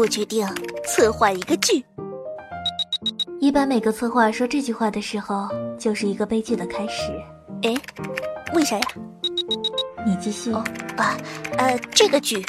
[0.00, 0.48] 我决定
[0.86, 1.84] 策划一个剧。
[3.38, 5.46] 一般每个策划说这句话的时候，
[5.78, 7.12] 就是一个悲剧的开始。
[7.64, 7.74] 哎，
[8.54, 8.86] 为啥呀？
[10.06, 10.52] 你继续。
[10.52, 10.64] 哦
[10.96, 11.14] 啊，
[11.58, 12.42] 呃，这个剧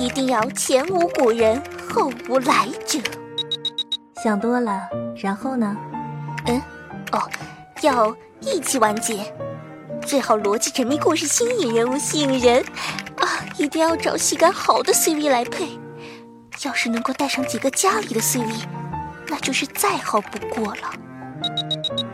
[0.00, 2.98] 一定要前无古人后无来者。
[4.20, 5.76] 想多了，然后呢？
[6.46, 6.60] 嗯，
[7.12, 7.22] 哦，
[7.82, 9.32] 要一起完结，
[10.04, 12.60] 最好逻辑缜密，故事新颖，人物吸引人
[13.16, 13.46] 啊！
[13.58, 15.68] 一定要找戏感好的 CV 来配。
[16.64, 18.64] 要是能够带上几个家里的 CV。
[19.28, 20.92] 那就是再好不过了。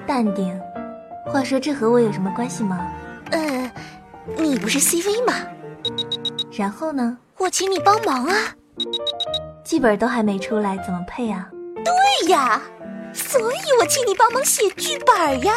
[0.06, 0.60] 淡定。
[1.27, 2.88] 话说这和我有什么关系吗？
[3.32, 3.70] 嗯，
[4.37, 5.34] 你不是 CV 吗？
[6.52, 7.18] 然后呢？
[7.38, 8.34] 我请你帮忙啊。
[9.64, 11.51] 剧本都还没出来，怎么配啊？
[11.84, 12.60] 对呀，
[13.12, 15.52] 所以我请你帮忙写剧本呀。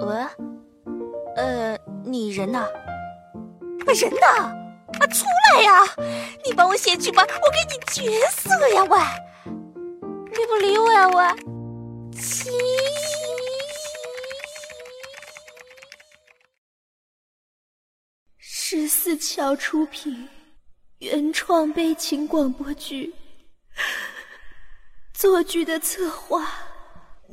[0.00, 0.26] 喂，
[1.36, 2.64] 呃，你人呢？
[3.92, 4.26] 人呢？
[4.98, 5.24] 啊，出
[5.54, 5.82] 来呀！
[6.44, 8.82] 你帮我写剧本，我给你角色呀！
[8.84, 8.98] 喂，
[10.30, 11.06] 你不理我呀？
[11.08, 11.24] 喂，
[12.12, 12.50] 七
[18.38, 20.28] 十四桥出品，
[20.98, 23.14] 原创悲情广播剧。
[25.14, 26.52] 做剧的策划，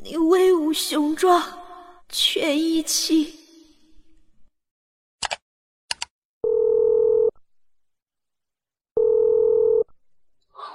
[0.04, 1.44] 你威武雄壮，
[2.10, 3.37] 全一期。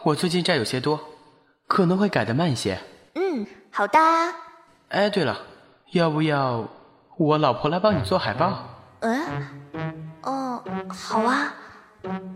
[0.05, 0.99] 我最近债有些多，
[1.69, 2.77] 可能会改的慢一些。
[3.15, 4.01] 嗯，好的。
[4.89, 5.39] 哎，对了，
[5.93, 6.65] 要不要
[7.17, 8.65] 我老婆来帮你做海报？
[8.99, 9.23] 嗯，
[10.23, 11.55] 哦，好啊。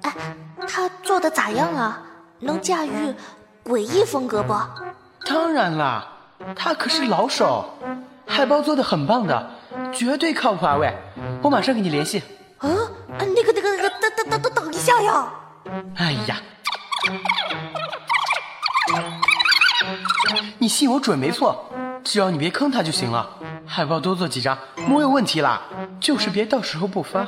[0.02, 0.14] 哎，
[0.68, 2.00] 她做的咋样啊？
[2.38, 3.12] 能驾驭
[3.64, 4.54] 诡异风格不？
[5.24, 6.06] 当然啦，
[6.54, 7.64] 她可是老手，
[8.28, 9.50] 海报做的很棒的，
[9.92, 10.76] 绝对靠谱啊！
[10.76, 10.96] 喂，
[11.42, 12.22] 我马上给你联系。
[12.58, 12.70] 啊，
[13.18, 15.28] 那个那个那个，等等等等等一下呀！
[15.96, 16.36] 哎呀。
[20.66, 21.64] 你信我准没错，
[22.02, 23.38] 只要你别坑他就行了。
[23.64, 25.62] 海报多做几张，没有问题啦，
[26.00, 27.24] 就是别到时候不发。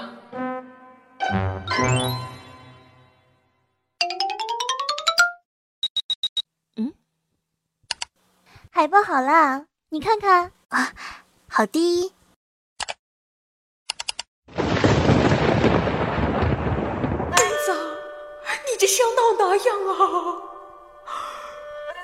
[6.74, 6.92] 嗯，
[8.72, 10.92] 海报好了，你看看啊，
[11.48, 12.12] 好的。
[18.80, 20.57] 这是要闹哪样啊？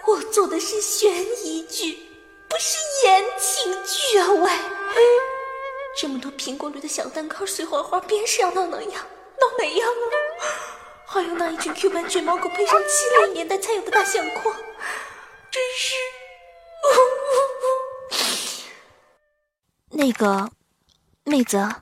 [0.07, 1.11] 我做的是悬
[1.45, 1.99] 疑剧，
[2.49, 4.29] 不是言情剧啊！
[4.33, 4.51] 喂，
[5.97, 8.93] 这么多苹果绿的小蛋糕碎花花，边是要闹哪样？
[8.93, 10.15] 闹哪样啊？
[11.07, 14.55] 还有那一群 Q 版卷毛狗，配上七零年代才有的大相框，
[15.51, 15.95] 真是……
[19.91, 20.51] 那个
[21.25, 21.77] 妹子，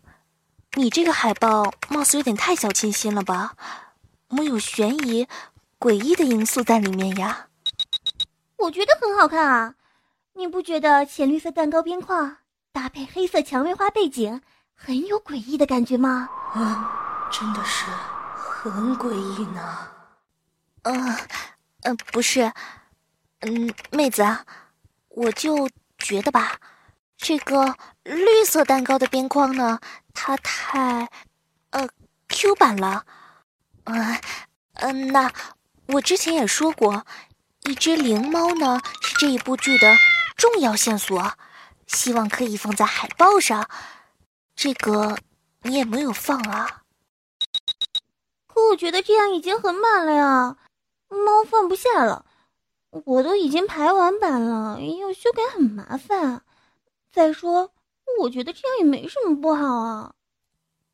[0.74, 3.54] 你这个海报貌似有点太小清新了吧？
[4.28, 5.26] 没有悬疑、
[5.80, 7.48] 诡异的因素在里面呀？
[8.62, 9.74] 我觉得很好看啊！
[10.34, 12.36] 你不觉得浅绿色蛋糕边框
[12.70, 14.40] 搭配黑色蔷薇花背景
[14.74, 16.28] 很有诡异的感觉吗？
[16.54, 16.84] 嗯，
[17.30, 17.86] 真的是
[18.36, 19.88] 很诡异呢。
[20.82, 21.16] 嗯，
[21.82, 22.52] 嗯，不是，
[23.40, 24.24] 嗯，妹子，
[25.08, 25.68] 我就
[25.98, 26.56] 觉得吧，
[27.16, 27.74] 这个
[28.04, 29.80] 绿色蛋糕的边框呢，
[30.14, 31.08] 它太，
[31.70, 31.88] 呃
[32.28, 33.04] ，Q 版了。
[33.84, 34.20] 嗯
[34.74, 35.30] 嗯，那
[35.88, 37.04] 我之前也说过，
[37.64, 39.94] 一只灵猫呢是这一部剧的
[40.36, 41.32] 重要线索，
[41.86, 43.68] 希望可以放在海报上。
[44.56, 45.16] 这个
[45.62, 46.82] 你也没有放啊？
[48.46, 50.56] 可我觉得这样已经很满了呀，
[51.08, 52.26] 猫放不下了。
[53.04, 56.42] 我都已经排完版了，要修改很麻烦。
[57.12, 57.72] 再说，
[58.20, 60.12] 我觉得这样也没什么不好啊。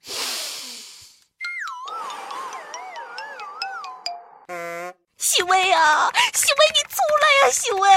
[5.19, 7.51] 喜薇啊，喜薇，你出来呀！
[7.51, 7.91] 喜薇，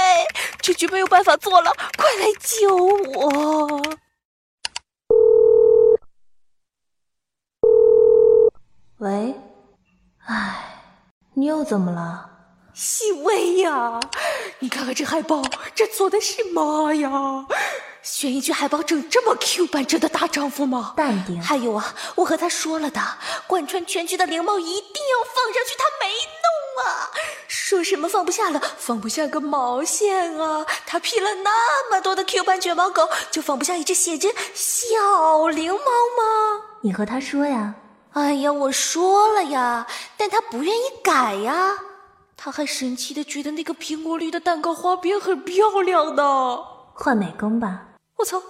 [0.60, 3.80] 这局没有办法做了，快来救我！
[8.98, 9.36] 喂，
[10.26, 10.82] 唉，
[11.36, 12.28] 你又怎么了？
[12.74, 14.00] 喜薇呀，
[14.58, 15.44] 你看看这海报，
[15.76, 17.46] 这做的是妈呀？
[18.02, 20.96] 悬疑剧海报整这么 Q 版，真的大丈夫吗？
[20.98, 21.40] 淡定。
[21.40, 23.00] 还有啊，我和他说了的，
[23.46, 26.41] 贯穿全剧的灵猫一定要放上去，他没弄
[26.80, 27.12] 啊。
[27.48, 30.66] 说什么放不下了，放不下个毛线啊！
[30.86, 36.66] 他 P 了那么多的 Q 版卷毛狗，就放不下一只写着小灵猫吗？
[36.82, 37.76] 你和他说呀。
[38.14, 39.88] 哎呀，我说了呀，
[40.18, 41.78] 但他不愿意改呀。
[42.36, 46.58] 他还神奇的觉得那个苹果绿的蛋糕花边很漂亮呢。
[46.94, 47.84] 换美工吧。
[48.18, 48.42] 我操，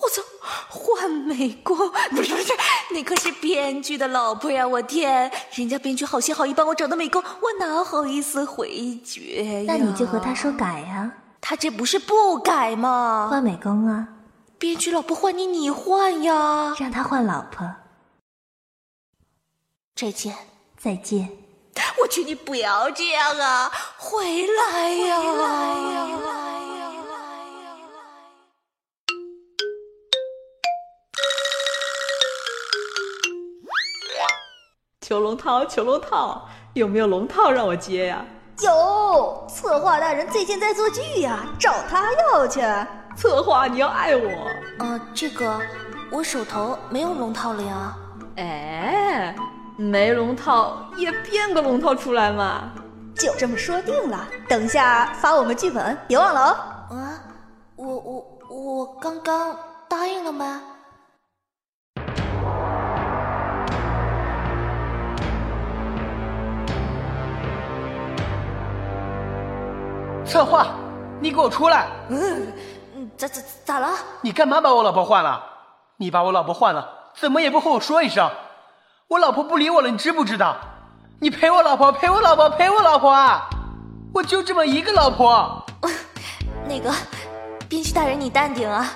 [0.00, 0.22] 我操，
[0.68, 1.76] 换美工
[2.10, 2.52] 不是不是，
[2.90, 4.66] 那可是编剧的老婆呀！
[4.66, 9.74] 我天，人家编剧好心好意帮我找的美工，我哪好意思回绝呀？
[9.74, 11.12] 那你就和他说改呀。
[11.42, 13.28] 他这不是不改吗？
[13.30, 14.08] 换美工啊！
[14.58, 16.74] 编剧老婆换你，你换呀！
[16.78, 17.70] 让他换老婆。
[19.94, 20.34] 再见，
[20.78, 21.28] 再见。
[22.02, 23.70] 我劝你不要这样啊！
[23.98, 26.59] 回来呀！
[35.10, 38.24] 求龙套，求龙套，有没有龙套让我接呀？
[38.60, 42.60] 有，策划大人最近在做剧呀，找他要去。
[43.16, 44.30] 策划，你要爱我。
[44.78, 45.58] 呃，这个
[46.12, 47.96] 我手头没有龙套了呀。
[48.36, 49.34] 哎，
[49.76, 52.70] 没龙套也编个龙套出来嘛。
[53.16, 56.96] 就这么说定了，等下发我们剧本，别忘了哦。
[56.96, 57.18] 啊，
[57.74, 59.56] 我我我刚刚
[59.88, 60.62] 答应了吗？
[70.30, 70.68] 策划，
[71.18, 71.88] 你给我出来！
[72.08, 72.46] 嗯，
[73.16, 73.88] 咋咋咋了？
[74.20, 75.42] 你干嘛把我老婆换了？
[75.96, 78.30] 你把我老婆换了，怎么也不和我说一声？
[79.08, 80.56] 我老婆不理我了，你知不知道？
[81.18, 83.50] 你陪我老婆，陪我老婆，陪我老婆啊！
[84.14, 85.64] 我就这么一个老婆。
[86.64, 86.94] 那个，
[87.68, 88.86] 编剧大人你淡定啊！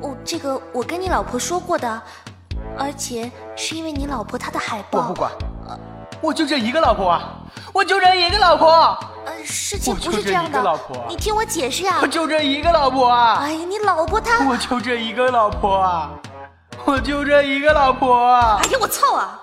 [0.00, 2.00] 我这个我跟你老婆说过的，
[2.78, 5.00] 而且是因为你老婆她的海报。
[5.00, 5.32] 我不管，
[6.20, 7.34] 我就这一个老婆啊！
[7.74, 8.96] 我就这一个老婆。
[9.42, 11.98] 呃，事情不是这样的，你听我解释呀。
[12.00, 13.38] 我就这一个老婆啊！
[13.40, 14.48] 哎呀，你老婆她……
[14.48, 16.10] 我就这一个老婆啊！
[16.84, 18.60] 我就这一个老婆啊！
[18.62, 19.40] 哎呀，我操啊！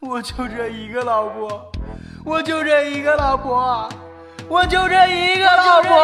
[0.00, 1.72] 我就这一个老婆，
[2.24, 3.88] 我就这一个老婆，
[4.48, 5.98] 我就这一个老婆。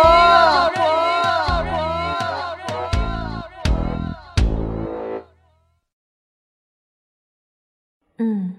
[8.18, 8.56] 嗯。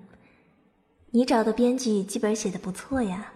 [1.16, 3.32] 你找的编剧剧本写的不错呀。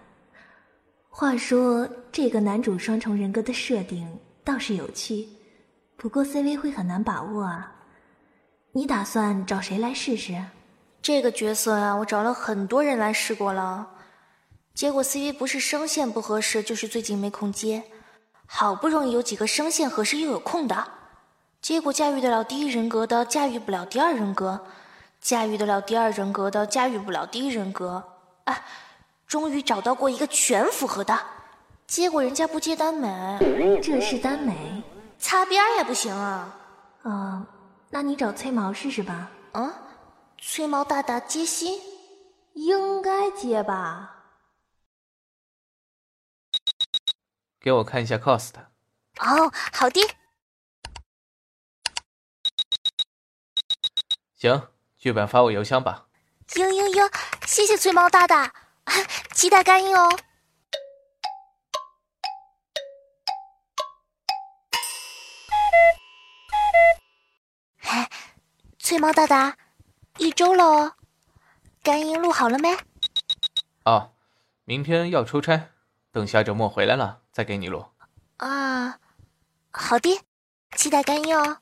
[1.08, 4.06] 话说这个男主双重人格的设定
[4.44, 5.26] 倒是有趣，
[5.96, 7.74] 不过 CV 会很难把握啊。
[8.72, 10.44] 你打算找谁来试试？
[11.00, 13.88] 这个角色啊，我找了很多人来试过了，
[14.74, 17.82] 结果 CV 不是声线不合适，就是最近没空接。
[18.44, 20.86] 好不容易有几个声线合适又有空的，
[21.62, 24.66] 结果驾驭得了第一人格的驾驭不了第二人格。
[25.20, 28.02] 驾驭得了第二人格的，驾驭不了第一人格。
[28.44, 28.64] 啊，
[29.26, 31.18] 终于找到过一个全符合的，
[31.86, 33.38] 结果人家不接耽美，
[33.82, 34.82] 这是耽美，
[35.18, 36.56] 擦边也不行啊。
[37.02, 37.46] 啊，
[37.90, 39.30] 那你找崔毛试试吧。
[39.52, 39.72] 啊，
[40.38, 41.78] 崔毛大大接心，
[42.54, 44.16] 应该接吧。
[47.60, 48.54] 给我看一下 cost。
[49.18, 50.00] 哦，好的。
[54.36, 54.69] 行。
[55.00, 56.06] 剧本发我邮箱吧。
[56.46, 57.10] 嘤嘤嘤，
[57.46, 58.52] 谢谢崔猫大大，
[59.32, 60.10] 期待干音哦。
[67.78, 68.06] 嘿，
[68.78, 69.56] 崔猫大大，
[70.18, 70.92] 一周了哦，
[71.82, 72.76] 干音录好了没？
[73.86, 74.12] 哦，
[74.66, 75.70] 明天要出差，
[76.12, 77.86] 等下周末回来了再给你录。
[78.36, 78.98] 啊，
[79.70, 80.20] 好的，
[80.76, 81.56] 期待干音哦。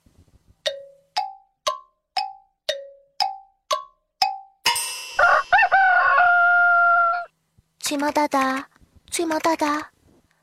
[7.88, 8.68] 翠毛大大，
[9.10, 9.88] 翠毛大大，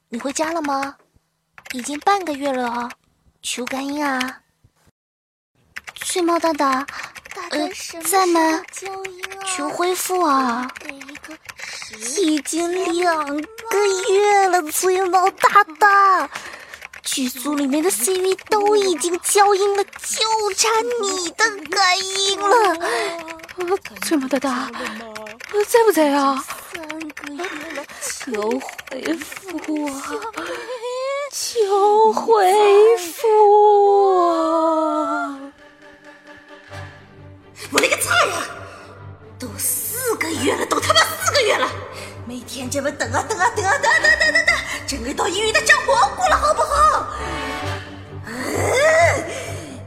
[0.10, 0.96] 你回家了吗？
[1.74, 2.90] 已经半个月了哦，
[3.44, 4.42] 求干音啊！
[5.94, 6.84] 翠毛大大，
[7.52, 7.70] 呃，
[8.04, 8.64] 在吗？
[9.46, 10.68] 求恢复啊！
[12.18, 12.68] 已经
[13.00, 16.28] 两个月了，翠毛大大，
[17.04, 20.68] 剧组里面的 CV 都已经交音了，就差
[21.00, 22.76] 你的干音了。
[24.02, 24.72] 翠毛大大，
[25.68, 26.44] 在不在啊？
[28.02, 28.32] 求
[28.90, 29.94] 回复啊！
[31.32, 32.52] 求回
[32.98, 35.38] 复啊！
[37.72, 38.44] 我勒个擦呀！
[39.38, 41.70] 都四个月了，都他妈四个月了，
[42.26, 44.56] 每天这么等啊等啊等啊等等等等等，
[44.88, 47.08] 整个到医院的长蘑菇了，好不好？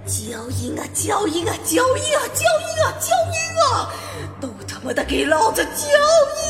[0.07, 3.93] 交音啊交音啊交音啊交音啊交音啊！
[4.41, 6.48] 都他妈的给老子交音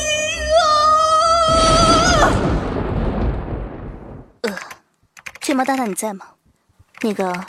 [5.49, 6.35] 翠毛大大你在吗？
[7.00, 7.47] 那个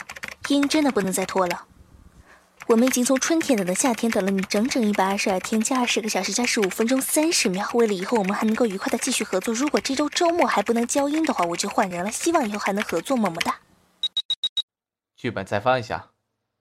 [0.48, 1.66] 音真的不能再拖了，
[2.66, 7.68] 我们已经从春天等到夏天，等了你整整一百二十二天加二十个小时加十五分钟三十秒。
[7.74, 12.10] 为了以后我们还能够愉快的继续合作，如果这周周末还不能交音的话，我就换人了。
[12.10, 13.58] 希望以后还能合作，么么哒。
[15.14, 16.08] 剧本再发一下，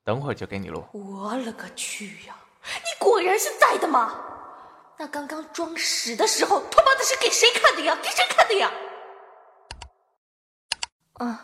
[0.04, 0.84] 等会儿就给你录。
[0.92, 2.36] 我勒个去呀！
[2.66, 4.14] 你果然是在的吗？
[4.98, 7.98] 那刚刚装屎的时候，他妈的是给谁看的呀？
[8.04, 8.70] 给谁看的呀？
[11.20, 11.38] 嗯，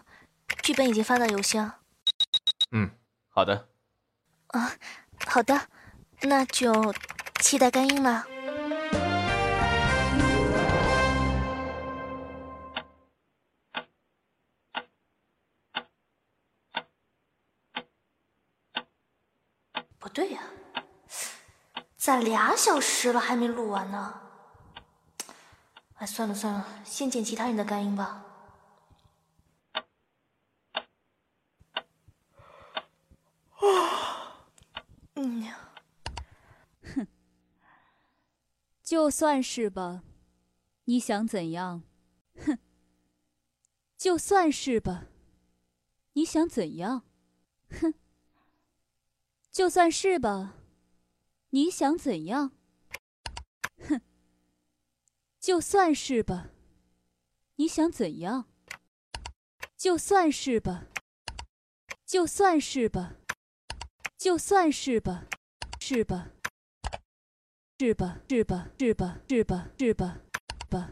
[0.63, 1.79] 剧本已经发到邮箱。
[2.71, 2.89] 嗯，
[3.29, 3.67] 好的。
[4.47, 4.71] 啊，
[5.27, 5.67] 好的，
[6.21, 6.93] 那就
[7.41, 8.25] 期待干音了。
[19.99, 20.41] 不对呀，
[21.97, 24.21] 咋俩小时了还没录完呢？
[25.95, 28.21] 哎，算了算了，先剪其他人的干音吧。
[35.17, 35.49] 嗯，
[36.83, 37.07] 哼，
[39.05, 40.03] 就算是吧，
[40.85, 41.83] 你想怎样？
[42.43, 42.57] 哼，
[43.95, 45.05] 就算是吧，
[46.13, 47.03] 你想怎样？
[47.69, 47.93] 哼。
[49.51, 50.55] 就算是吧，
[51.51, 52.53] 你想怎样？
[53.87, 54.01] 哼！
[55.39, 56.49] 就算是吧，
[57.57, 58.47] 你想怎样？
[59.77, 60.87] 就算是吧，
[62.07, 63.17] 就算是吧，
[64.17, 65.27] 就算是吧，
[65.79, 66.31] 是吧？
[67.77, 68.17] 是吧？
[68.29, 68.67] 是吧？
[68.79, 69.17] 是吧？
[69.27, 69.67] 是吧？
[69.77, 70.17] 是吧？
[70.69, 70.91] 吧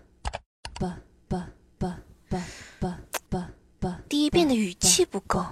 [0.80, 1.00] 吧
[1.30, 1.50] 吧
[1.80, 2.00] 吧
[2.30, 2.44] 吧
[2.80, 3.00] 吧
[3.30, 3.50] 吧
[3.80, 4.02] 吧。
[4.10, 5.46] 第一遍的语气不够。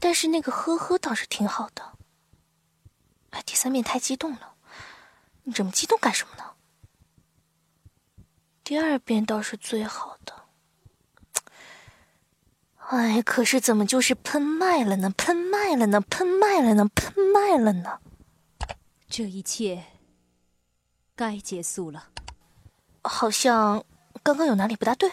[0.00, 1.96] 但是那个呵呵倒是挺好的。
[3.30, 4.54] 哎，第三遍太激动了，
[5.44, 6.44] 你这么激动干什么呢？
[8.64, 10.44] 第二遍倒是最好的。
[12.88, 15.10] 哎，可是怎么就是喷麦了呢？
[15.16, 16.00] 喷麦了呢？
[16.00, 16.88] 喷麦了呢？
[16.94, 18.00] 喷麦了呢？
[19.08, 19.84] 这一切
[21.20, 22.08] 该结束了。
[23.02, 23.84] 好像
[24.22, 25.12] 刚刚有哪里不大对。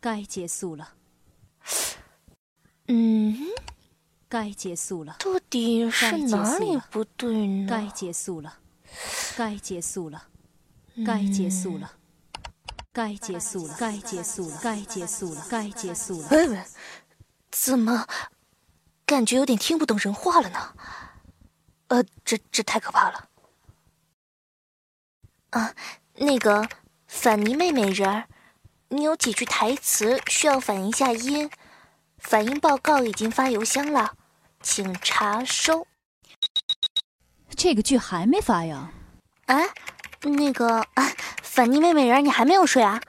[0.00, 0.94] 该结束了。
[2.88, 3.36] 嗯，
[4.30, 5.16] 该结束了。
[5.18, 7.66] 到底是哪里不对呢？
[7.68, 8.56] 该结束了，
[9.36, 10.28] 该结束了，
[11.04, 11.92] 该结束了，
[12.90, 16.28] 该结束了，该结束了，该结束了，该结束了。
[16.30, 16.64] 喂喂，
[17.50, 18.06] 怎么
[19.04, 20.74] 感觉有点听不懂人话了呢？
[21.88, 23.28] 呃，这这太可怕了。
[25.54, 25.72] 啊，
[26.16, 26.68] 那个
[27.06, 28.24] 反尼妹妹人儿，
[28.88, 31.48] 你有几句台词需要反一下音。
[32.18, 34.14] 反应报告已经发邮箱了，
[34.60, 35.86] 请查收。
[37.54, 38.90] 这个剧还没发呀？
[39.46, 39.60] 啊，
[40.22, 43.00] 那个啊，反尼妹妹人，你还没有睡啊？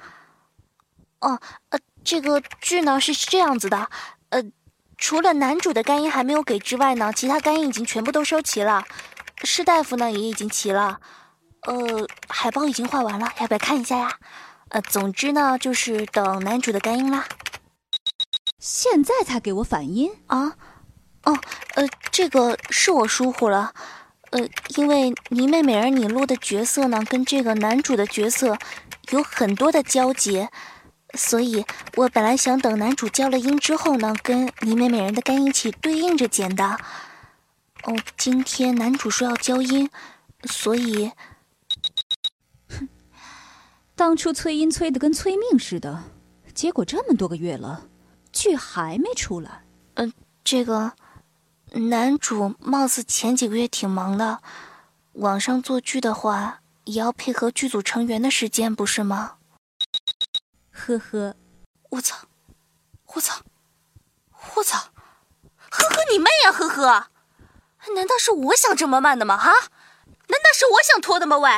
[1.21, 3.89] 哦，呃，这个剧呢是这样子的，
[4.29, 4.43] 呃，
[4.97, 8.83] 除了男主的干音还没有给之外呢，其他干音已经全部都收齐了，
[9.43, 10.99] 士大夫呢也已经齐了，
[11.65, 14.13] 呃，海报已经画完了，要不要看一下呀？
[14.69, 17.25] 呃，总之呢就是等男主的干音啦。
[18.59, 20.55] 现在才给我反音啊？
[21.23, 21.37] 哦，
[21.75, 23.73] 呃，这个是我疏忽了，
[24.31, 28.57] 呃，因为迷妹美儿你录的角色呢，跟这个男主的角色
[29.09, 30.47] 有很多的交集，
[31.15, 36.77] 所以我本来想等男主交了音之后呢，跟迷妹美人的干一起对应着剪的。
[37.83, 39.89] 哦，今天男主说要交音，
[40.43, 41.13] 所以，哼，
[43.95, 46.03] 当初催音催的跟催命似的，
[46.53, 47.87] 结果这么多个月了。
[48.33, 50.11] 剧还没出来，嗯，
[50.43, 50.91] 这个
[51.71, 54.41] 男主貌似前几个月挺忙的，
[55.13, 59.37] 网上做剧的话也要配合剧组成员的时间，不是吗？
[60.69, 61.35] 呵呵，
[61.91, 62.27] 我操，
[63.13, 63.41] 我操，
[64.55, 64.77] 我操，
[65.69, 67.07] 呵呵你妹呀，呵呵，
[67.95, 69.35] 难道是我想这么慢的吗？
[69.35, 71.37] 啊，难道是我想拖的吗？
[71.37, 71.49] 喂！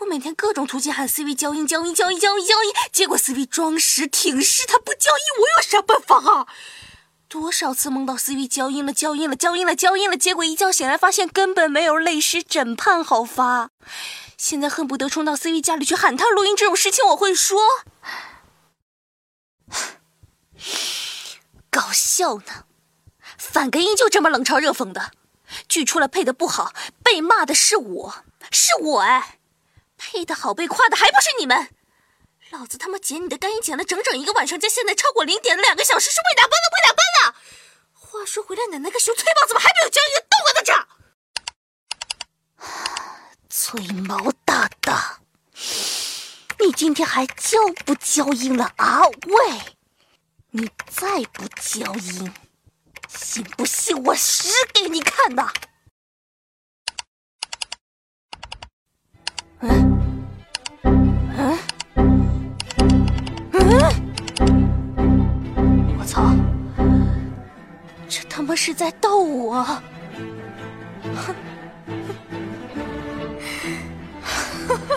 [0.00, 6.46] 我每天各种途径喊 CV 交音交音交音交音交音，结果 CV 装屎挺尸，他不交音，我有啥办法啊？
[7.28, 13.70] 多少次梦到 CV 交音了交音了交音了交音了，结果一觉醒来发现根本没有泪湿枕畔好发，
[14.36, 17.58] 现在恨不得冲到 CV 家里去喊他录音，这种事情我会说？
[21.70, 22.64] 搞笑呢？
[23.38, 25.12] 反根音就这么冷嘲热讽的？
[25.68, 26.72] 剧出了配的不好，
[27.02, 29.35] 被骂的是我，是我哎。
[29.96, 31.68] 配的好，被夸的还不是你们？
[32.50, 36.70] 老子他妈剪你的干音剪了整整一个晚上，加现在超过零点的两个小时，是为哪班了？
[36.72, 37.34] 为哪班了？
[37.92, 40.14] 话说回来，奶奶个熊，崔宝怎么还没有交音？
[40.30, 40.86] 都给他整！
[43.50, 45.18] 崔毛大大，
[46.60, 49.00] 你今天还交不交音了啊？
[49.26, 49.60] 喂，
[50.50, 52.32] 你再不交音，
[53.08, 55.42] 信不信我使给你看的？
[55.42, 55.50] 嗯，
[59.60, 59.98] 嗯，
[60.82, 61.58] 嗯，
[63.52, 63.60] 嗯！
[65.98, 66.22] 我操！
[68.08, 69.62] 这他妈是在逗我！
[69.62, 69.82] 哈哈
[71.14, 71.34] 哈
[74.66, 74.94] 哈哈！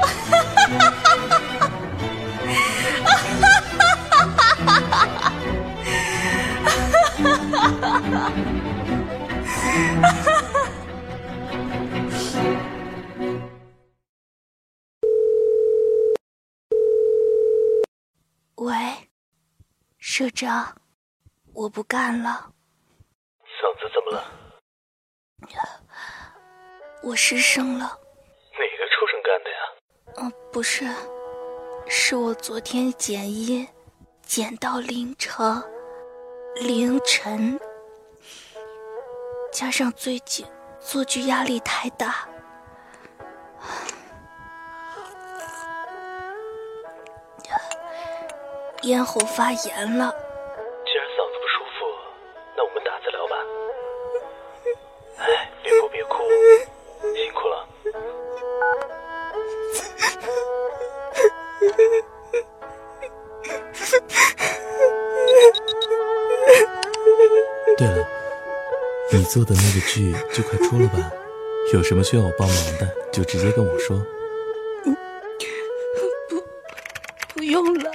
[0.00, 1.62] 哈哈哈哈哈！
[1.62, 1.76] 哈
[4.20, 5.02] 哈哈哈哈！
[6.62, 6.70] 哈
[7.50, 8.00] 哈哈哈
[10.52, 10.70] 哈！
[18.60, 18.74] 喂，
[19.96, 20.76] 社长，
[21.54, 22.52] 我不干了。
[23.42, 24.22] 嗓子怎么了？
[27.02, 27.86] 我失声了。
[27.86, 29.56] 哪个畜生干的呀？
[30.18, 30.86] 嗯，不是，
[31.88, 33.66] 是我昨天剪音，
[34.20, 35.64] 剪到凌晨，
[36.56, 37.58] 凌晨，
[39.50, 40.46] 加上最近
[40.78, 42.28] 做剧压力太大。
[48.82, 50.10] 咽喉发炎了。
[50.86, 51.86] 既然嗓子不舒服，
[52.56, 53.36] 那我们打字聊吧。
[55.18, 56.22] 哎，别哭别哭，
[57.14, 57.66] 辛苦了。
[67.76, 68.08] 对了，
[69.12, 71.12] 你做的那个剧就快出了吧？
[71.74, 73.96] 有什么需要我帮忙的，就直接跟我说。
[76.28, 76.42] 不，
[77.34, 77.90] 不用了。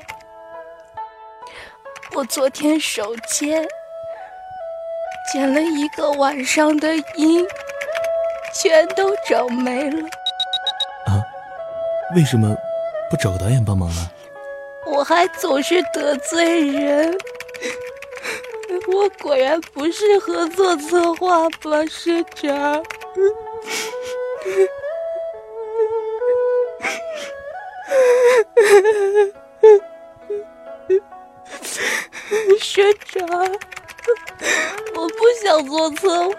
[2.16, 3.62] 我昨天手贱，
[5.34, 7.46] 剪了一个晚上的音，
[8.54, 10.08] 全都整没了。
[11.08, 11.20] 啊？
[12.16, 12.56] 为什么
[13.12, 14.10] 不找个导演帮忙呢？
[14.86, 17.18] 我还总是得罪人，
[18.88, 22.82] 我果然不适合做策划吧，社长。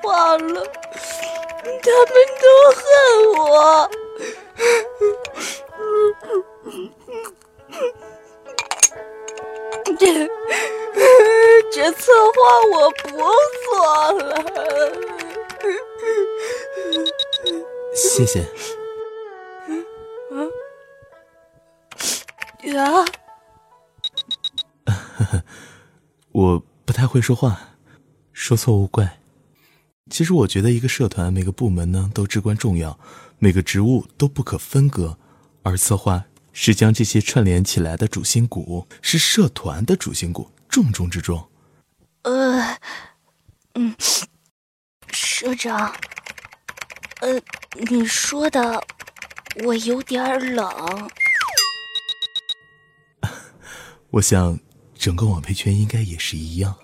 [0.03, 0.65] 做策划了，
[1.83, 2.81] 他们都恨
[3.39, 3.91] 我。
[9.99, 10.03] 这
[11.73, 12.37] 这策划
[12.73, 13.05] 我不
[13.65, 14.21] 做了。
[17.95, 18.45] 谢谢。
[22.77, 23.05] 啊？
[26.33, 27.59] 我不太会说话，
[28.33, 29.19] 说错勿怪。
[30.09, 32.99] 其实我觉得一个社团每个部门呢都至关重要，
[33.39, 35.19] 每个职务都不可分割，
[35.63, 41.49] 而策划是将这些串联起来的主心骨，是社团的主心骨，重中之重。
[42.23, 42.79] 呃，
[43.75, 43.95] 嗯，
[45.11, 45.95] 社长，
[47.21, 47.41] 呃，
[47.91, 48.83] 你说的
[49.65, 51.11] 我有点冷。
[54.11, 54.59] 我想。
[54.99, 56.75] 整个网配圈应该也是一样，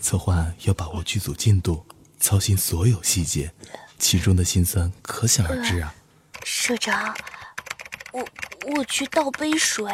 [0.00, 1.84] 策划要把握剧组进度，
[2.20, 3.50] 操心所有细节，
[3.98, 5.94] 其中的辛酸可想而知啊。
[6.44, 7.16] 社长，
[8.12, 8.28] 我
[8.76, 9.84] 我去倒杯水。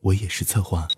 [0.00, 0.88] 我也是策划，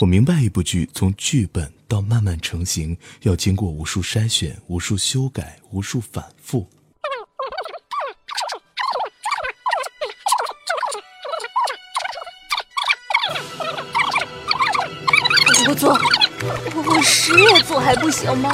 [0.00, 6.70] 我明白一部剧从剧本到慢慢成型，要经过无数筛选、无数修改、无数反复。
[15.76, 15.96] 做，
[16.74, 18.50] 我十也做还不行吗？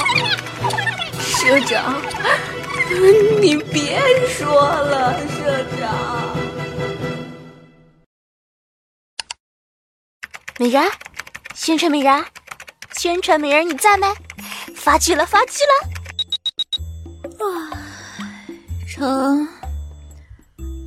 [1.19, 2.01] 社长，
[3.39, 6.37] 你别说了，社长。
[10.59, 10.83] 美人，
[11.55, 12.25] 宣传美人，
[12.97, 14.07] 宣传美人，你在没？
[14.75, 15.73] 发剧了，发剧了！
[17.39, 17.71] 啊，
[18.87, 19.47] 成，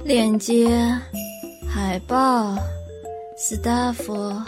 [0.04, 0.68] 链接，
[1.68, 2.56] 海报
[3.38, 4.44] ，staff，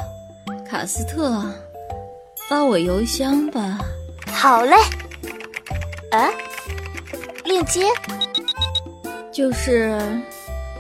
[0.70, 1.42] 卡斯特。
[2.48, 3.78] 发我邮箱吧。
[4.32, 4.74] 好嘞。
[6.10, 6.30] 啊？
[7.44, 7.84] 链接？
[9.30, 10.00] 就是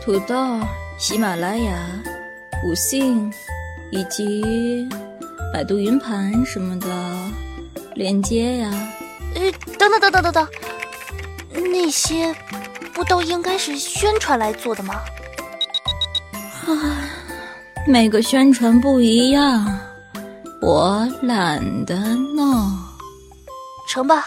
[0.02, 0.58] 土豆、
[0.98, 1.72] 喜马拉雅、
[2.64, 3.30] 五信
[3.90, 4.88] 以及
[5.52, 6.88] 百度云盘什么的
[7.94, 8.70] 链接呀。
[9.34, 10.48] 呃，等等等等等等，
[11.70, 12.34] 那些
[12.94, 14.94] 不都应该是宣传来做的吗？
[16.66, 16.72] 啊，
[17.86, 19.78] 每个宣传不一样。
[20.60, 22.76] 我懒得弄，
[23.88, 24.26] 成吧，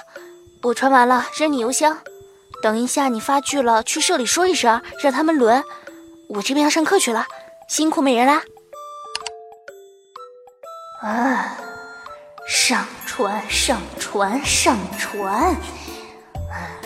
[0.61, 1.97] 我传完了，扔你邮箱。
[2.63, 5.63] 等一下你发剧了，去社里说一声，让他们轮。
[6.29, 7.25] 我这边要上课去了，
[7.67, 8.41] 辛苦美人啦。
[11.01, 11.57] 啊，
[12.47, 15.55] 上传上传上传，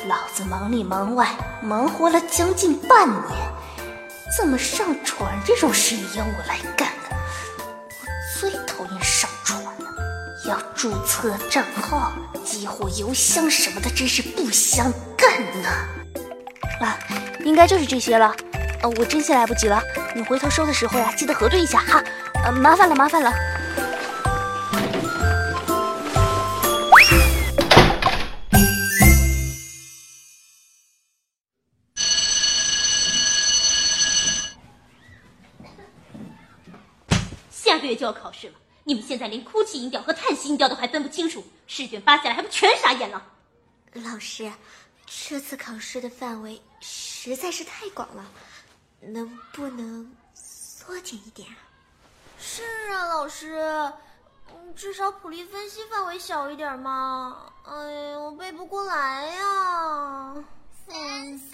[0.07, 1.29] 老子忙里忙外，
[1.61, 3.23] 忙活了将近半年，
[4.35, 6.89] 怎么上传这种事也要我来干？
[7.89, 9.29] 我最讨厌上，
[10.47, 15.69] 要注册账号、激活邮箱什么的，真是不想干呢。
[16.81, 16.99] 啊，
[17.43, 18.35] 应该就是这些了。
[18.81, 19.81] 呃，我真心来不及了，
[20.13, 22.03] 你回头收的时候呀，记得核对一下哈。
[22.43, 23.33] 呃，麻烦了，麻烦了。
[37.49, 38.53] 下个月就要考试了，
[38.84, 43.22] 你们现在连哭泣音调和叹息音调都还分不清楚，试卷发下来还不全傻眼了？
[43.92, 44.50] 老师，
[45.06, 48.24] 这次考试的范围实在是太广了，
[49.00, 51.56] 能不能缩减一点啊？
[52.38, 53.92] 是啊，老师，
[54.74, 57.52] 至少普利分析范围小一点嘛。
[57.64, 60.34] 哎呀，我背不过来呀。
[60.88, 61.50] 先生，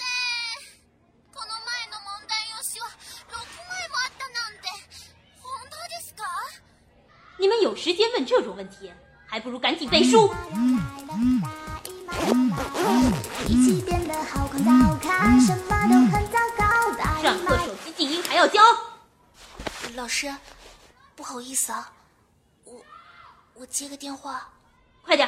[1.35, 2.89] この前の問題用紙は
[3.29, 3.35] 6
[3.69, 4.69] 枚もあったなんて
[5.43, 6.25] 本当ですか？
[7.42, 8.94] 你们有时间问这种问题，
[9.26, 10.32] 还不如赶紧背书。
[17.20, 18.62] 上课手机静音还要教。
[19.96, 20.32] 老师，
[21.16, 21.92] 不好意思啊，
[22.64, 22.80] 我
[23.56, 24.48] 我接个电话，
[25.02, 25.28] 快点。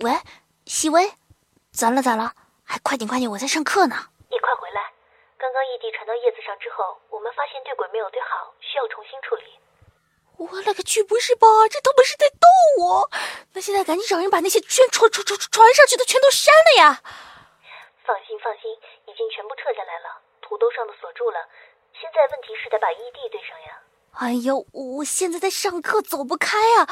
[0.00, 0.18] 喂，
[0.66, 1.12] 细微，
[1.70, 2.34] 咋了咋了？
[2.64, 4.08] 还快点快点，我在上课呢。
[5.42, 9.42] 刚刚异地传到叶子上之后，我们发现对轨没有对好，需要重新处理。
[10.38, 11.02] 我勒个去！
[11.02, 11.48] 不是吧？
[11.68, 12.46] 这他妈是在逗
[12.78, 13.10] 我！
[13.52, 17.02] 那现在赶紧找人把那些传传传传传上去的全都删了呀！
[18.06, 18.70] 放心放心，
[19.10, 21.48] 已经全部撤下来了，土豆上的锁住了。
[22.00, 23.82] 现在问题是得把异地对上呀。
[24.12, 26.86] 哎呦，我现在在上课，走不开啊！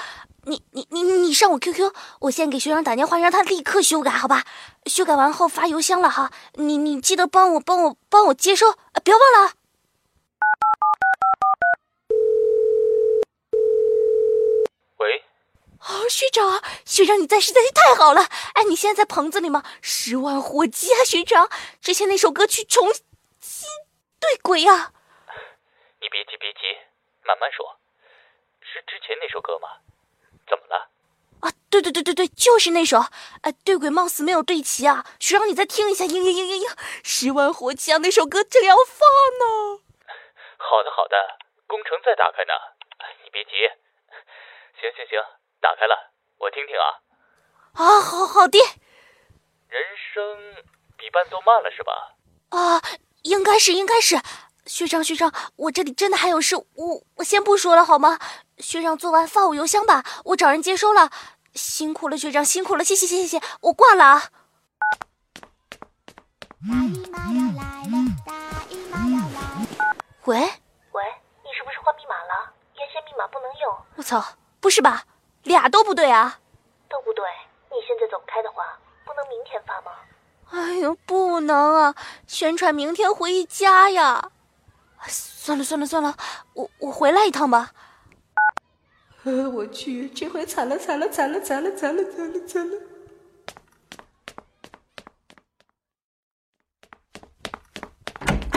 [0.46, 4.44] 你你你你上我 QQ，我先给学长打电话，让他立刻修改，好吧？
[4.86, 6.32] 修改完后发邮箱了哈。
[6.54, 8.74] 你你记得帮我帮我帮我接收，
[9.04, 9.52] 别忘了。
[14.96, 15.24] 喂，
[15.80, 18.22] 哦，学长，学长你在实在是太好了！
[18.54, 19.62] 哎，你现在在棚子里吗？
[19.82, 21.50] 十万火急啊，学长！
[21.82, 22.88] 之前那首歌曲重
[23.40, 23.68] 新
[24.18, 24.92] 对轨啊！
[26.00, 26.60] 你别急别急，
[27.26, 27.76] 慢慢说。
[28.62, 29.68] 是之前那首歌吗？
[31.70, 32.98] 对对对对对，就是那首。
[33.42, 37.98] 哎，对鬼貌似没有对齐啊，学长你再听一下，嘤嘤嘤嘤嘤，十万火急啊！
[37.98, 38.98] 那首歌这里要放
[39.38, 39.80] 呢。
[40.58, 41.16] 好的好的，
[41.68, 42.52] 工程在打开呢，
[43.24, 43.50] 你别急。
[44.80, 45.18] 行行行，
[45.60, 46.86] 打开了，我听听啊。
[47.74, 48.58] 啊，好好的。
[49.68, 49.80] 人
[50.12, 50.64] 生
[50.98, 52.16] 比伴奏慢了是吧？
[52.50, 52.82] 啊，
[53.22, 54.20] 应该是应该是。
[54.66, 58.18] 学长学长，我这里真的还有事，我我先不说了好吗？
[58.58, 61.10] 学长做完发我邮箱吧，我找人接收了。
[61.54, 64.30] 辛苦了学长，辛苦了，谢谢谢谢谢，我挂了啊。
[70.24, 71.04] 喂喂，
[71.42, 72.52] 你是不是换密码了？
[72.76, 73.76] 原先密码不能用。
[73.96, 74.22] 我操，
[74.60, 75.04] 不是吧？
[75.42, 76.38] 俩都不对啊？
[76.88, 77.24] 都不对。
[77.70, 79.92] 你现在走不开的话，不能明天发吗？
[80.50, 81.94] 哎呦，不能啊！
[82.26, 84.30] 宣传明天回家呀。
[85.06, 86.16] 算了算了算了，
[86.52, 87.72] 我我回来一趟吧。
[89.24, 92.76] 呃， 我去，这回惨了惨了惨了惨了惨了惨了惨了！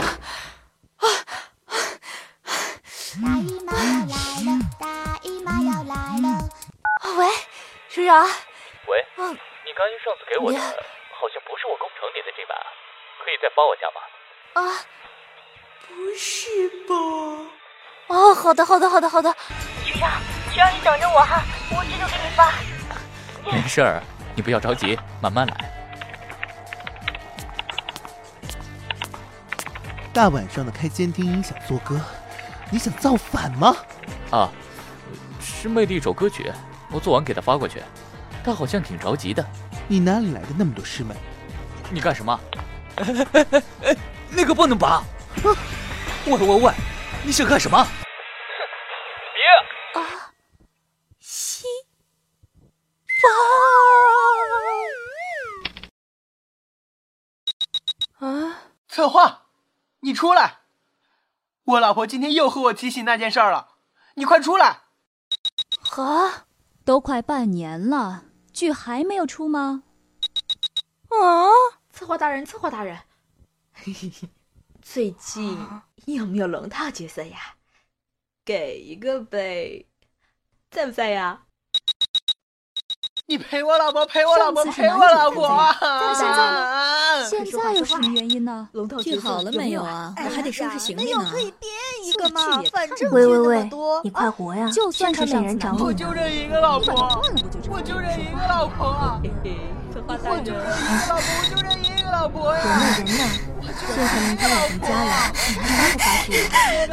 [0.00, 0.02] 啊
[7.02, 7.14] 啊！
[7.18, 7.28] 喂，
[7.88, 8.26] 学长。
[8.88, 12.56] 喂，你刚才上次给我的，好像不是我工程里的这版，
[13.22, 14.00] 可以再发我下吗？
[14.54, 14.84] 啊。
[15.86, 16.94] 不是吧？
[18.08, 19.34] 哦，好的，好的，好的，好的。
[19.84, 20.10] 学长，
[20.54, 22.52] 学长，你等着我哈，我这就给你发。
[23.50, 24.00] 没事儿，
[24.36, 25.70] 你不要着急，慢慢来。
[30.12, 32.00] 大晚上的开监听音响做歌，
[32.70, 33.74] 你想造反吗？
[34.30, 34.48] 啊，
[35.40, 36.52] 师妹的一首歌曲，
[36.88, 37.82] 我做完给她发过去，
[38.44, 39.44] 她好像挺着急的。
[39.88, 41.16] 你哪里来的那么多师妹？
[41.90, 42.40] 你干什么？
[42.94, 43.96] 哎哎哎哎，
[44.30, 45.02] 那个不能拔。
[45.42, 45.52] 喂
[46.26, 46.72] 喂喂，
[47.24, 47.84] 你想干什么？
[58.94, 59.46] 策划，
[60.02, 60.60] 你出来！
[61.64, 63.70] 我老婆今天又和我提起那件事儿了，
[64.14, 64.82] 你快出来！
[65.96, 66.46] 啊，
[66.84, 69.82] 都快半年了，剧还没有出吗？
[71.08, 71.50] 啊！
[71.90, 72.96] 策划大人，策划大人，
[73.72, 74.28] 嘿嘿嘿。
[74.80, 75.58] 最近
[76.06, 77.56] 有没有龙套角色呀？
[78.44, 79.88] 给一个呗，
[80.70, 81.43] 在不在呀？
[83.26, 85.74] 你陪我老婆，陪我老婆，陪我老婆啊！
[85.80, 88.68] 但现在现在有什么原因呢？
[89.02, 90.12] 剧好了没有啊？
[90.18, 91.26] 我还得收拾行李呢。
[91.30, 91.72] 可以编
[92.04, 93.70] 一个嘛，反正喂喂喂，
[94.02, 94.70] 你快活呀！
[94.74, 97.22] 就算是没人找你，我就这一个老婆，
[97.70, 98.92] 我就这一个老婆。
[100.20, 102.60] 我就认一个老婆，我就认一个老婆呀！
[102.98, 103.24] 人呢人呢？
[103.64, 106.60] 现在明天要回家了，你还发不发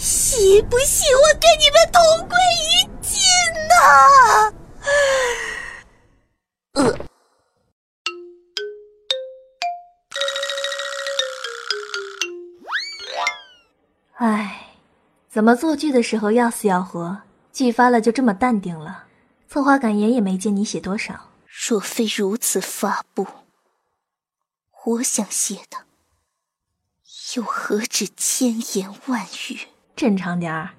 [0.00, 2.79] 信不信我跟你们同归于
[3.80, 3.86] 尽
[4.26, 4.52] 呢？
[6.74, 7.06] 呃。
[14.16, 14.76] 唉，
[15.30, 19.06] 怎么做剧的时候要死要活，剧发了就这么淡定了？
[19.48, 21.30] 策划感言也没见你写多少。
[21.68, 23.26] 若非如此发布，
[24.84, 25.78] 我想写的
[27.34, 29.68] 又何止千言万语？
[29.96, 30.70] 正常点儿。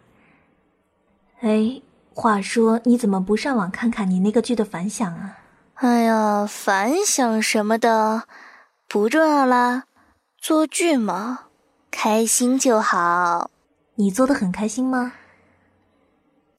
[1.42, 1.82] 哎，
[2.22, 5.40] 话说你怎么不上网看看你那个剧的反响啊？
[5.74, 8.28] 哎呀，反响什么的
[8.88, 9.86] 不重要啦，
[10.38, 11.46] 做剧嘛，
[11.90, 13.50] 开心就好。
[13.96, 15.14] 你做的很开心吗？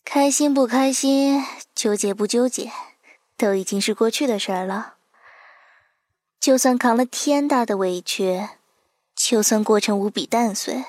[0.04, 1.44] 开心不开心，
[1.76, 2.72] 纠结不纠结，
[3.36, 4.94] 都已经是过去的事儿了。
[6.40, 8.48] 就算扛了天大的委屈，
[9.14, 10.84] 就算过程无比淡碎，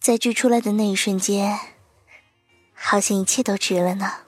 [0.00, 1.58] 在剧出来的那一瞬间，
[2.74, 4.23] 好像一切都值了呢。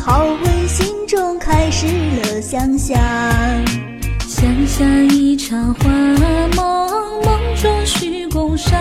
[0.00, 2.98] 好文，心中开始了想象。
[4.26, 5.90] 想象一场幻
[6.56, 8.80] 梦，梦中虚宫上，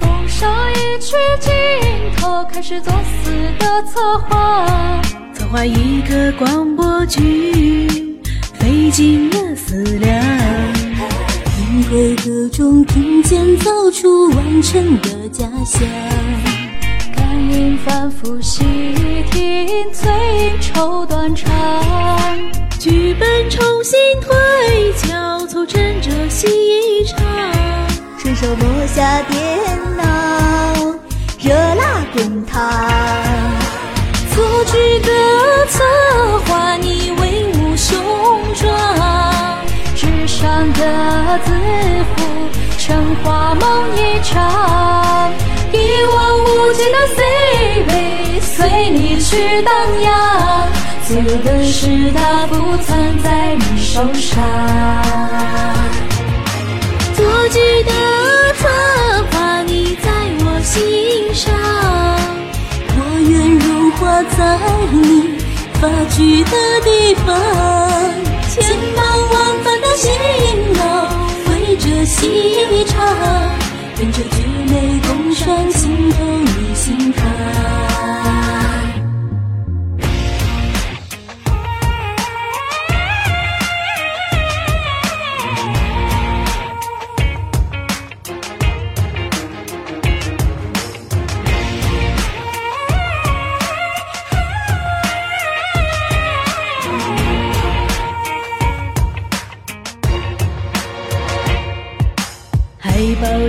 [0.00, 1.52] 蹦上一曲镜
[2.16, 5.00] 头，开始作死的策划。
[5.32, 8.20] 策划一个广播剧，
[8.54, 10.20] 费尽了思量。
[11.70, 16.53] 因为各种听见造出完整的假想。
[17.54, 18.64] 感应反复细
[19.30, 20.10] 听，催
[20.60, 21.48] 愁断肠。
[22.80, 27.20] 剧本重新推敲，凑成这戏一场。
[28.18, 29.38] 顺手摸下电
[29.96, 30.04] 脑，
[31.38, 32.60] 热辣滚烫。
[34.34, 35.84] 做剧的策
[36.46, 37.96] 划，你威武雄
[38.56, 39.64] 壮，
[39.94, 41.52] 纸上的字
[42.16, 42.24] 符，
[42.78, 45.32] 成画梦一场。
[45.74, 45.76] 一
[46.14, 50.08] 望无际的 CV，随你去荡漾，
[51.02, 54.32] 所有的事它不攥在你手上。
[57.16, 57.90] 做剧的
[58.54, 58.62] 策
[59.30, 60.06] 划，你在
[60.44, 61.52] 我心上，
[62.96, 64.38] 我愿融化在
[64.92, 64.98] 你
[65.80, 65.82] 发
[66.14, 67.26] 剧的地方，
[68.50, 68.54] 千
[68.94, 68.98] 般
[69.30, 69.34] 万
[69.64, 70.10] 般的辛
[70.78, 70.82] 劳，
[71.50, 72.16] 为这戏
[72.86, 72.94] 唱
[74.04, 74.12] 牵。
[74.12, 78.03] 着姐妹共赏，心头你心坎。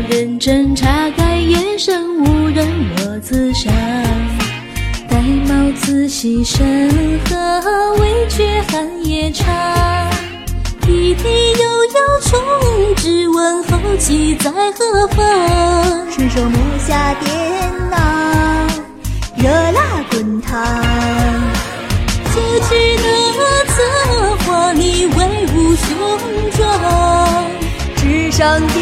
[0.10, 3.74] 认真查看，眼神无人我自赏。
[5.10, 6.64] 戴帽子细审
[7.28, 9.46] 核，味觉寒夜长。
[10.88, 11.24] 一题
[11.60, 12.40] 又要重
[12.98, 16.12] 只，问后期在何方？
[16.12, 17.98] 伸手摸下电脑，
[19.38, 20.64] 热辣滚烫。
[22.34, 23.04] 做剧的
[23.66, 23.74] 策
[24.46, 25.88] 划，你威武雄
[26.52, 26.64] 壮，
[27.96, 28.76] 纸上的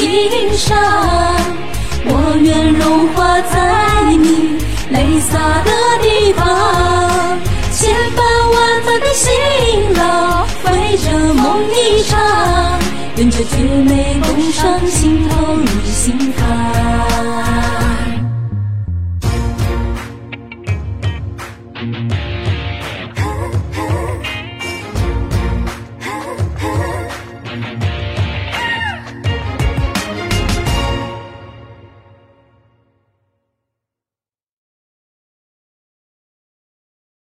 [0.00, 0.08] 心
[0.56, 0.78] 上。
[2.06, 4.56] 我愿融化在你
[4.90, 6.40] 泪洒的地方，
[7.70, 8.18] 千帆
[8.50, 9.28] 万帆的辛
[9.98, 12.18] 劳，为这梦一场，
[13.16, 16.39] 愿这绝美共赏心头与心房。